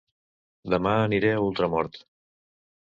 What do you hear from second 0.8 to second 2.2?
aniré a Ultramort